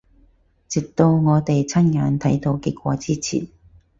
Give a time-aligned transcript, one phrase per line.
[0.67, 3.47] 直到我哋親眼睇到結果之前